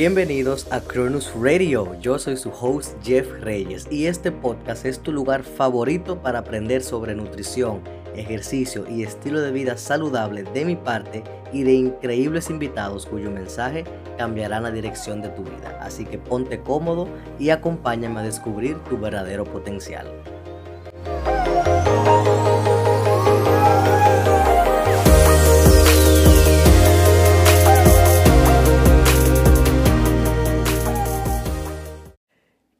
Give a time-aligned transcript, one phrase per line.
[0.00, 5.12] Bienvenidos a Cronus Radio, yo soy su host Jeff Reyes y este podcast es tu
[5.12, 7.82] lugar favorito para aprender sobre nutrición,
[8.16, 13.84] ejercicio y estilo de vida saludable de mi parte y de increíbles invitados cuyo mensaje
[14.16, 15.78] cambiará la dirección de tu vida.
[15.82, 17.06] Así que ponte cómodo
[17.38, 20.06] y acompáñame a descubrir tu verdadero potencial.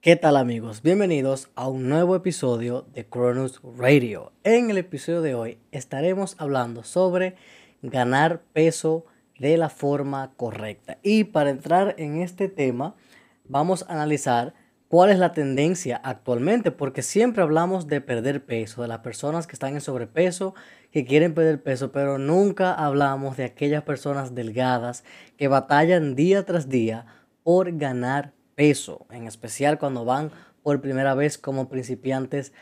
[0.00, 0.82] ¿Qué tal amigos?
[0.82, 4.30] Bienvenidos a un nuevo episodio de Cronus Radio.
[4.44, 7.34] En el episodio de hoy estaremos hablando sobre
[7.82, 9.06] ganar peso
[9.40, 10.98] de la forma correcta.
[11.02, 12.94] Y para entrar en este tema,
[13.48, 14.54] vamos a analizar
[14.86, 19.54] cuál es la tendencia actualmente, porque siempre hablamos de perder peso, de las personas que
[19.54, 20.54] están en sobrepeso,
[20.92, 25.02] que quieren perder peso, pero nunca hablamos de aquellas personas delgadas
[25.36, 27.04] que batallan día tras día
[27.42, 30.32] por ganar peso, en especial cuando van
[30.64, 32.52] por primera vez como principiantes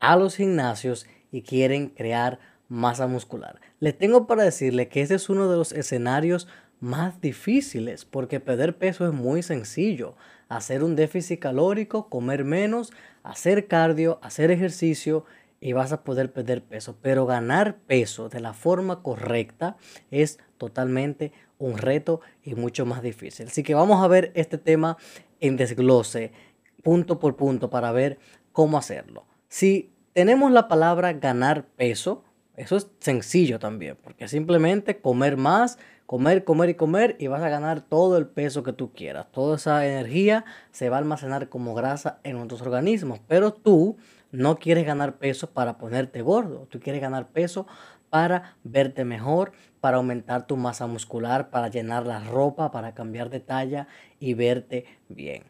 [0.00, 3.58] a los gimnasios y quieren crear masa muscular.
[3.80, 6.46] Les tengo para decirle que ese es uno de los escenarios
[6.78, 10.14] más difíciles porque perder peso es muy sencillo.
[10.50, 15.24] Hacer un déficit calórico, comer menos, hacer cardio, hacer ejercicio
[15.58, 16.98] y vas a poder perder peso.
[17.00, 19.78] Pero ganar peso de la forma correcta
[20.10, 23.46] es totalmente un reto y mucho más difícil.
[23.46, 24.98] Así que vamos a ver este tema
[25.40, 26.32] en desglose,
[26.82, 28.18] punto por punto, para ver
[28.52, 29.24] cómo hacerlo.
[29.48, 32.24] Si tenemos la palabra ganar peso,
[32.56, 37.50] eso es sencillo también, porque simplemente comer más, comer, comer y comer y vas a
[37.50, 39.26] ganar todo el peso que tú quieras.
[39.30, 43.98] Toda esa energía se va a almacenar como grasa en nuestros organismos, pero tú
[44.32, 47.66] no quieres ganar peso para ponerte gordo, tú quieres ganar peso
[48.10, 53.40] para verte mejor, para aumentar tu masa muscular, para llenar la ropa, para cambiar de
[53.40, 53.88] talla
[54.18, 55.44] y verte bien.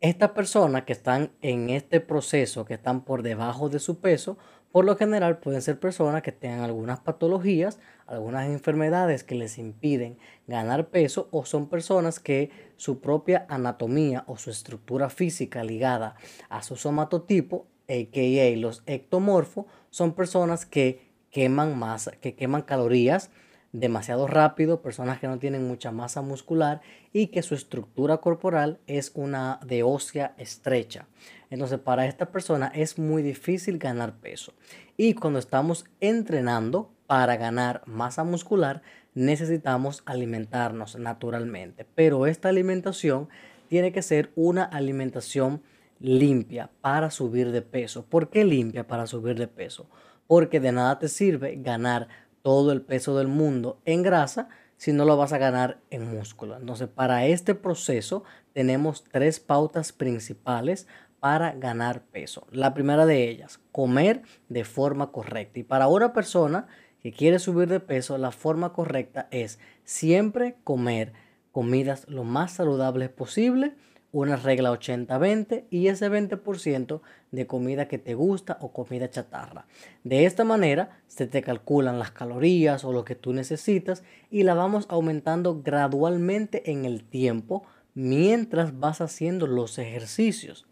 [0.00, 4.38] Estas personas que están en este proceso, que están por debajo de su peso,
[4.70, 10.18] por lo general pueden ser personas que tengan algunas patologías, algunas enfermedades que les impiden
[10.46, 16.16] ganar peso o son personas que su propia anatomía o su estructura física ligada
[16.48, 18.56] a su somatotipo, a.k.a.
[18.58, 23.30] los ectomorfos, son personas que queman masa, que queman calorías
[23.72, 26.80] demasiado rápido, personas que no tienen mucha masa muscular
[27.12, 31.06] y que su estructura corporal es una de ósea estrecha.
[31.50, 34.54] Entonces, para esta persona es muy difícil ganar peso.
[34.96, 38.82] Y cuando estamos entrenando para ganar masa muscular,
[39.14, 41.86] necesitamos alimentarnos naturalmente.
[41.94, 43.28] Pero esta alimentación
[43.68, 45.62] tiene que ser una alimentación
[46.00, 48.04] limpia para subir de peso.
[48.04, 49.88] ¿Por qué limpia para subir de peso?
[50.28, 52.06] Porque de nada te sirve ganar
[52.42, 56.56] todo el peso del mundo en grasa si no lo vas a ganar en músculo.
[56.56, 58.22] Entonces, para este proceso
[58.52, 60.86] tenemos tres pautas principales
[61.18, 62.46] para ganar peso.
[62.52, 65.58] La primera de ellas, comer de forma correcta.
[65.58, 66.68] Y para una persona
[67.02, 71.12] que quiere subir de peso, la forma correcta es siempre comer
[71.50, 73.74] comidas lo más saludables posible
[74.12, 79.66] una regla 80-20 y ese 20% de comida que te gusta o comida chatarra.
[80.04, 84.54] De esta manera se te calculan las calorías o lo que tú necesitas y la
[84.54, 87.64] vamos aumentando gradualmente en el tiempo
[87.94, 90.66] mientras vas haciendo los ejercicios.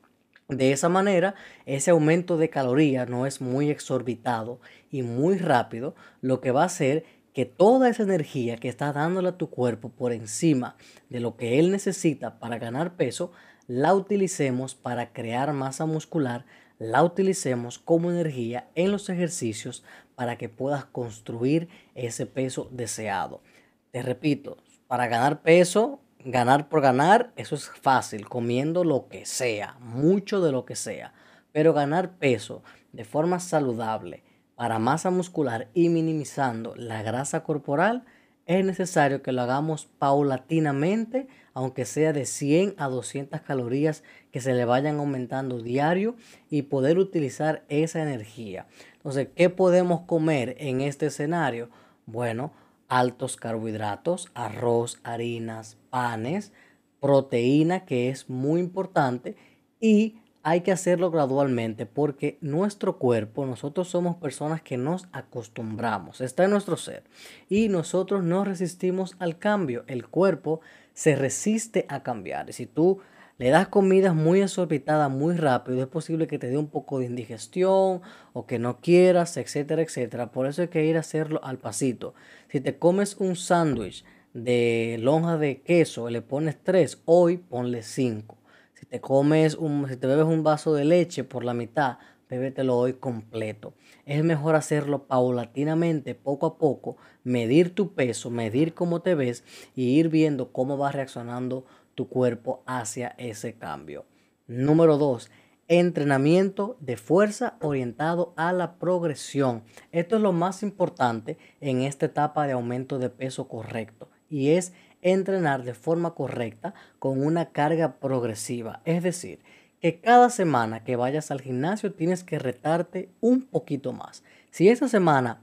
[0.49, 4.61] De esa manera, ese aumento de calorías no es muy exorbitado
[4.93, 7.05] y muy rápido, lo que va a hacer
[7.37, 10.75] que toda esa energía que estás dándole a tu cuerpo por encima
[11.11, 13.31] de lo que él necesita para ganar peso,
[13.67, 16.47] la utilicemos para crear masa muscular,
[16.79, 23.43] la utilicemos como energía en los ejercicios para que puedas construir ese peso deseado.
[23.91, 29.77] Te repito, para ganar peso, ganar por ganar, eso es fácil, comiendo lo que sea,
[29.81, 31.13] mucho de lo que sea.
[31.53, 32.63] Pero ganar peso
[32.95, 34.23] de forma saludable,
[34.57, 38.05] para masa muscular y minimizando la grasa corporal,
[38.47, 44.55] es necesario que lo hagamos paulatinamente, aunque sea de 100 a 200 calorías que se
[44.55, 46.17] le vayan aumentando diario
[46.49, 48.67] y poder utilizar esa energía.
[48.95, 51.71] Entonces, ¿qué podemos comer en este escenario?
[52.07, 52.53] Bueno,
[52.89, 56.53] altos carbohidratos, arroz, harinas, panes,
[57.01, 59.37] proteína, que es muy importante,
[59.81, 66.45] y hay que hacerlo gradualmente porque nuestro cuerpo, nosotros somos personas que nos acostumbramos, está
[66.45, 67.03] en nuestro ser
[67.49, 69.83] y nosotros no resistimos al cambio.
[69.89, 70.61] El cuerpo
[70.95, 72.49] se resiste a cambiar.
[72.49, 73.01] Y si tú
[73.39, 77.07] le das comidas muy exorbitadas muy rápido, es posible que te dé un poco de
[77.07, 78.03] indigestión
[78.33, 80.31] o que no quieras, etcétera, etcétera.
[80.31, 82.15] Por eso hay que ir a hacerlo al pasito.
[82.53, 88.46] Si te comes un sándwich de lonja de queso le pones 3, hoy ponle 5.
[88.87, 91.99] Si te comes un, si te bebes un vaso de leche por la mitad,
[92.31, 93.75] bébetelo hoy completo.
[94.05, 99.43] Es mejor hacerlo paulatinamente, poco a poco, medir tu peso, medir cómo te ves
[99.75, 101.67] y ir viendo cómo va reaccionando
[101.97, 104.07] tu cuerpo hacia ese cambio.
[104.47, 105.33] Número 2.
[105.67, 109.65] Entrenamiento de fuerza orientado a la progresión.
[109.91, 114.73] Esto es lo más importante en esta etapa de aumento de peso correcto y es
[115.13, 118.81] entrenar de forma correcta con una carga progresiva.
[118.85, 119.41] Es decir,
[119.81, 124.25] que cada semana que vayas al gimnasio tienes que retarte un poquito más.
[124.51, 125.43] Si esa semana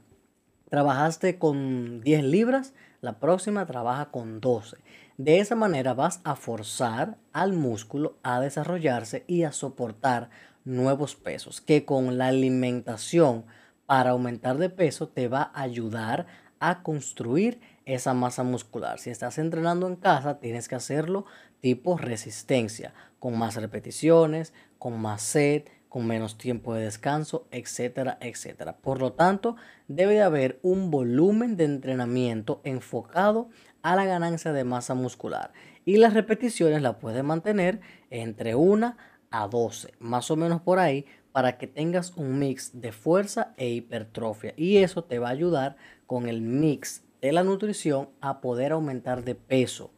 [0.68, 4.76] trabajaste con 10 libras, la próxima trabaja con 12.
[5.16, 10.30] De esa manera vas a forzar al músculo a desarrollarse y a soportar
[10.64, 13.44] nuevos pesos, que con la alimentación
[13.86, 16.26] para aumentar de peso te va a ayudar
[16.58, 18.98] a construir esa masa muscular.
[18.98, 21.26] Si estás entrenando en casa, tienes que hacerlo
[21.60, 28.78] tipo resistencia, con más repeticiones, con más set, con menos tiempo de descanso, etcétera, etcétera.
[28.78, 33.48] Por lo tanto, debe de haber un volumen de entrenamiento enfocado
[33.82, 35.52] a la ganancia de masa muscular
[35.84, 37.80] y las repeticiones las puedes mantener
[38.10, 38.96] entre 1
[39.30, 43.68] a 12, más o menos por ahí, para que tengas un mix de fuerza e
[43.68, 45.76] hipertrofia y eso te va a ayudar
[46.06, 49.90] con el mix de la nutrición a poder aumentar de peso,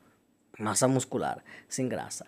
[0.59, 2.27] masa muscular, sin grasa.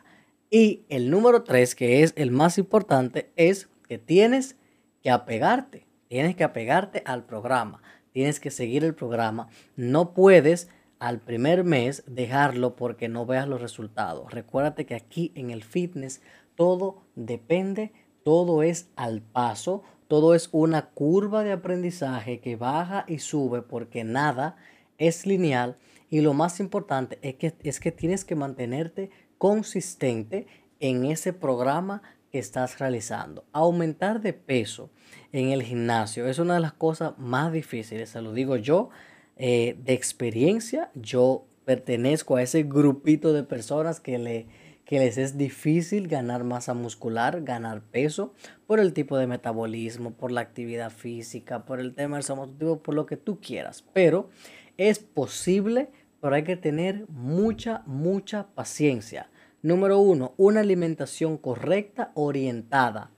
[0.50, 4.56] Y el número 3, que es el más importante, es que tienes
[5.00, 7.80] que apegarte, tienes que apegarte al programa,
[8.10, 10.68] tienes que seguir el programa, no puedes
[10.98, 14.32] al primer mes dejarlo porque no veas los resultados.
[14.32, 16.22] Recuérdate que aquí en el fitness
[16.56, 17.92] todo depende,
[18.24, 24.02] todo es al paso, todo es una curva de aprendizaje que baja y sube porque
[24.02, 24.56] nada
[24.98, 25.76] es lineal
[26.10, 30.46] y lo más importante es que, es que tienes que mantenerte consistente
[30.80, 33.44] en ese programa que estás realizando.
[33.52, 34.90] Aumentar de peso
[35.32, 38.90] en el gimnasio es una de las cosas más difíciles, se lo digo yo
[39.36, 40.90] eh, de experiencia.
[40.94, 44.46] Yo pertenezco a ese grupito de personas que, le,
[44.88, 48.32] que les es difícil ganar masa muscular, ganar peso,
[48.66, 52.94] por el tipo de metabolismo, por la actividad física, por el tema del somatotipo, por
[52.94, 53.84] lo que tú quieras.
[53.92, 54.30] Pero
[54.78, 55.90] es posible,
[56.22, 59.28] pero hay que tener mucha, mucha paciencia.
[59.60, 63.10] Número uno, una alimentación correcta orientada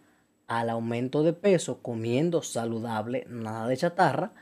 [0.49, 4.33] al aumento de peso, comiendo saludable, nada de chatarra.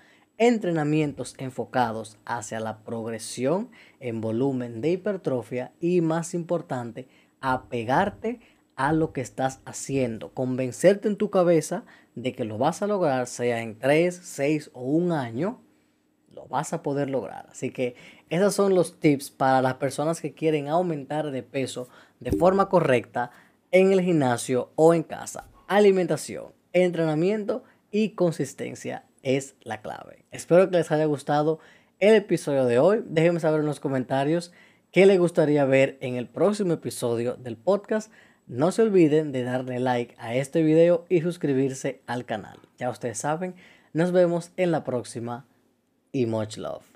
[0.40, 7.08] Entrenamientos enfocados hacia la progresión en volumen de hipertrofia y más importante,
[7.40, 8.38] apegarte
[8.76, 11.82] a lo que estás haciendo, convencerte en tu cabeza
[12.14, 15.60] de que lo vas a lograr, sea en 3, 6 o un año,
[16.32, 17.48] lo vas a poder lograr.
[17.50, 17.96] Así que
[18.30, 21.88] esos son los tips para las personas que quieren aumentar de peso
[22.20, 23.32] de forma correcta
[23.72, 25.48] en el gimnasio o en casa.
[25.66, 30.24] Alimentación, entrenamiento y consistencia es la clave.
[30.30, 31.60] Espero que les haya gustado
[32.00, 33.02] el episodio de hoy.
[33.06, 34.52] Déjenme saber en los comentarios
[34.92, 38.12] qué les gustaría ver en el próximo episodio del podcast.
[38.46, 42.58] No se olviden de darle like a este video y suscribirse al canal.
[42.78, 43.54] Ya ustedes saben,
[43.92, 45.46] nos vemos en la próxima
[46.12, 46.87] y much love.